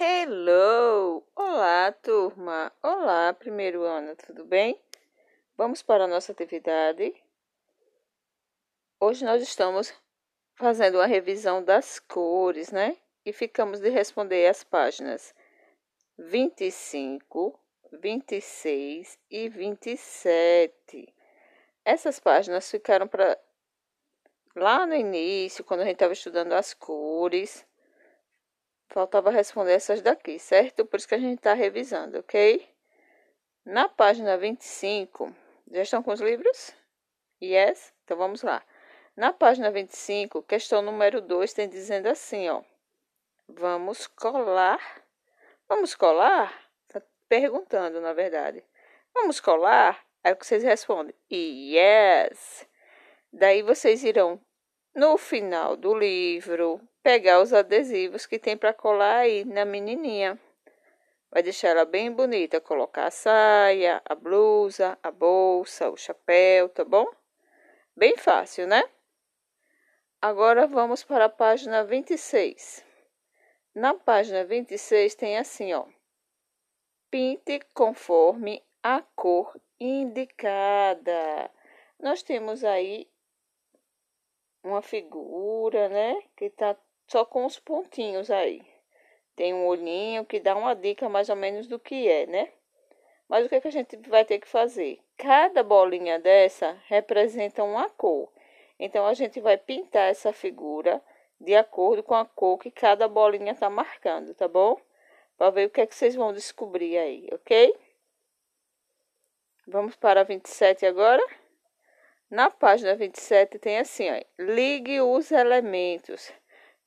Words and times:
Hello! 0.00 1.26
Olá, 1.34 1.90
turma! 1.90 2.72
Olá, 2.80 3.32
primeiro 3.32 3.82
ano, 3.82 4.14
tudo 4.14 4.44
bem? 4.44 4.80
Vamos 5.56 5.82
para 5.82 6.04
a 6.04 6.06
nossa 6.06 6.30
atividade. 6.30 7.12
Hoje 9.00 9.24
nós 9.24 9.42
estamos 9.42 9.92
fazendo 10.54 10.98
uma 10.98 11.06
revisão 11.06 11.64
das 11.64 11.98
cores, 11.98 12.70
né? 12.70 12.96
E 13.26 13.32
ficamos 13.32 13.80
de 13.80 13.88
responder 13.88 14.46
as 14.46 14.62
páginas 14.62 15.34
25, 16.16 17.58
26 17.90 19.18
e 19.28 19.48
27. 19.48 21.12
Essas 21.84 22.20
páginas 22.20 22.70
ficaram 22.70 23.08
para 23.08 23.36
lá 24.54 24.86
no 24.86 24.94
início, 24.94 25.64
quando 25.64 25.80
a 25.80 25.84
gente 25.84 25.94
estava 25.94 26.12
estudando 26.12 26.52
as 26.52 26.72
cores 26.72 27.66
Faltava 28.98 29.30
responder 29.30 29.74
essas 29.74 30.02
daqui, 30.02 30.40
certo? 30.40 30.84
Por 30.84 30.96
isso 30.96 31.06
que 31.06 31.14
a 31.14 31.20
gente 31.20 31.38
está 31.38 31.54
revisando, 31.54 32.18
ok? 32.18 32.68
Na 33.64 33.88
página 33.88 34.36
25, 34.36 35.32
já 35.70 35.82
estão 35.82 36.02
com 36.02 36.10
os 36.10 36.20
livros? 36.20 36.74
Yes? 37.40 37.94
Então 38.02 38.16
vamos 38.16 38.42
lá. 38.42 38.60
Na 39.14 39.32
página 39.32 39.70
25, 39.70 40.42
questão 40.42 40.82
número 40.82 41.20
2 41.20 41.52
tem 41.52 41.68
dizendo 41.68 42.08
assim, 42.08 42.48
ó. 42.48 42.64
Vamos 43.48 44.08
colar. 44.08 44.80
Vamos 45.68 45.94
colar? 45.94 46.52
Está 46.88 47.00
perguntando, 47.28 48.00
na 48.00 48.12
verdade. 48.12 48.64
Vamos 49.14 49.38
colar? 49.38 50.04
Aí 50.24 50.34
vocês 50.34 50.64
respondem? 50.64 51.14
Yes. 51.30 52.66
Daí 53.32 53.62
vocês 53.62 54.02
irão 54.02 54.40
no 54.92 55.16
final 55.16 55.76
do 55.76 55.94
livro 55.94 56.80
pegar 57.02 57.40
os 57.40 57.52
adesivos 57.52 58.26
que 58.26 58.38
tem 58.38 58.56
para 58.56 58.72
colar 58.72 59.18
aí 59.18 59.44
na 59.44 59.64
menininha. 59.64 60.38
Vai 61.30 61.42
deixar 61.42 61.68
ela 61.68 61.84
bem 61.84 62.10
bonita, 62.10 62.60
colocar 62.60 63.06
a 63.06 63.10
saia, 63.10 64.00
a 64.04 64.14
blusa, 64.14 64.98
a 65.02 65.10
bolsa, 65.10 65.90
o 65.90 65.96
chapéu, 65.96 66.68
tá 66.68 66.84
bom? 66.84 67.06
Bem 67.94 68.16
fácil, 68.16 68.66
né? 68.66 68.82
Agora 70.20 70.66
vamos 70.66 71.04
para 71.04 71.26
a 71.26 71.28
página 71.28 71.84
26. 71.84 72.84
Na 73.74 73.94
página 73.94 74.44
26 74.44 75.14
tem 75.14 75.38
assim, 75.38 75.72
ó. 75.74 75.86
Pinte 77.10 77.60
conforme 77.74 78.62
a 78.82 79.02
cor 79.14 79.54
indicada. 79.78 81.50
Nós 82.00 82.22
temos 82.22 82.64
aí 82.64 83.08
uma 84.62 84.82
figura, 84.82 85.88
né? 85.88 86.22
Que 86.36 86.50
tá 86.50 86.76
só 87.08 87.24
com 87.24 87.44
os 87.46 87.58
pontinhos 87.58 88.30
aí. 88.30 88.62
Tem 89.34 89.54
um 89.54 89.66
olhinho 89.66 90.24
que 90.24 90.38
dá 90.38 90.54
uma 90.54 90.74
dica 90.74 91.08
mais 91.08 91.28
ou 91.28 91.36
menos 91.36 91.66
do 91.66 91.78
que 91.78 92.06
é, 92.06 92.26
né? 92.26 92.52
Mas 93.28 93.44
o 93.44 93.48
que, 93.48 93.56
é 93.56 93.60
que 93.60 93.68
a 93.68 93.72
gente 93.72 93.96
vai 94.08 94.24
ter 94.24 94.38
que 94.38 94.48
fazer? 94.48 95.00
Cada 95.16 95.62
bolinha 95.62 96.18
dessa 96.18 96.80
representa 96.86 97.62
uma 97.64 97.88
cor. 97.90 98.30
Então, 98.78 99.06
a 99.06 99.14
gente 99.14 99.40
vai 99.40 99.56
pintar 99.56 100.10
essa 100.10 100.32
figura 100.32 101.02
de 101.40 101.54
acordo 101.54 102.02
com 102.02 102.14
a 102.14 102.24
cor 102.24 102.58
que 102.58 102.70
cada 102.70 103.08
bolinha 103.08 103.52
está 103.52 103.68
marcando, 103.68 104.34
tá 104.34 104.48
bom? 104.48 104.80
Para 105.36 105.50
ver 105.50 105.66
o 105.66 105.70
que 105.70 105.80
é 105.80 105.86
que 105.86 105.94
vocês 105.94 106.14
vão 106.14 106.32
descobrir 106.32 106.96
aí, 106.98 107.28
ok? 107.32 107.76
Vamos 109.66 109.94
para 109.96 110.22
a 110.22 110.24
27 110.24 110.86
agora? 110.86 111.22
Na 112.30 112.50
página 112.50 112.94
27 112.94 113.58
tem 113.58 113.78
assim, 113.78 114.10
ó, 114.10 114.20
ligue 114.38 115.00
os 115.00 115.30
elementos 115.30 116.32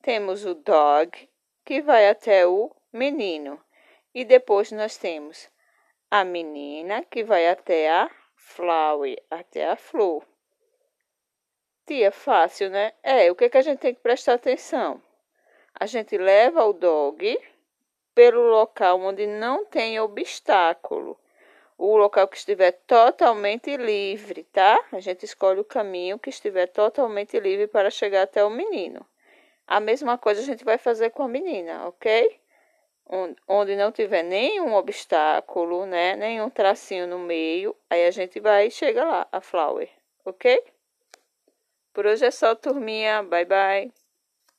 temos 0.02 0.44
o 0.44 0.54
dog, 0.54 1.28
que 1.64 1.80
vai 1.80 2.08
até 2.08 2.46
o 2.46 2.74
menino. 2.92 3.58
E 4.12 4.24
depois 4.24 4.72
nós 4.72 4.96
temos 4.96 5.48
a 6.10 6.24
menina, 6.24 7.02
que 7.04 7.24
vai 7.24 7.48
até 7.48 7.90
a 7.90 8.10
flower, 8.34 9.16
até 9.30 9.66
a 9.70 9.76
flor. 9.76 10.26
Tia, 11.86 12.12
fácil, 12.12 12.68
né? 12.68 12.92
É, 13.02 13.30
o 13.30 13.34
que, 13.34 13.48
que 13.48 13.56
a 13.56 13.62
gente 13.62 13.78
tem 13.78 13.94
que 13.94 14.00
prestar 14.00 14.34
atenção? 14.34 15.00
A 15.74 15.86
gente 15.86 16.18
leva 16.18 16.64
o 16.64 16.72
dog 16.72 17.40
pelo 18.14 18.42
local 18.42 19.00
onde 19.00 19.26
não 19.26 19.64
tem 19.64 19.98
obstáculo. 19.98 21.18
O 21.78 21.96
local 21.96 22.28
que 22.28 22.36
estiver 22.36 22.72
totalmente 22.86 23.76
livre, 23.76 24.44
tá? 24.44 24.78
A 24.92 25.00
gente 25.00 25.24
escolhe 25.24 25.60
o 25.60 25.64
caminho 25.64 26.18
que 26.18 26.28
estiver 26.28 26.66
totalmente 26.66 27.38
livre 27.40 27.66
para 27.66 27.90
chegar 27.90 28.22
até 28.22 28.44
o 28.44 28.50
menino. 28.50 29.04
A 29.72 29.80
mesma 29.80 30.18
coisa 30.18 30.42
a 30.42 30.44
gente 30.44 30.64
vai 30.64 30.76
fazer 30.76 31.08
com 31.08 31.22
a 31.22 31.28
menina, 31.28 31.88
ok? 31.88 32.38
Onde 33.48 33.74
não 33.74 33.90
tiver 33.90 34.22
nenhum 34.22 34.74
obstáculo, 34.74 35.86
né? 35.86 36.14
Nenhum 36.14 36.50
tracinho 36.50 37.06
no 37.06 37.18
meio, 37.18 37.74
aí 37.88 38.04
a 38.04 38.10
gente 38.10 38.38
vai 38.38 38.66
e 38.66 38.70
chega 38.70 39.02
lá, 39.02 39.26
a 39.32 39.40
flower, 39.40 39.88
ok? 40.26 40.62
Por 41.94 42.04
hoje 42.04 42.26
é 42.26 42.30
só, 42.30 42.54
turminha. 42.54 43.22
Bye, 43.22 43.46
bye. 43.46 44.01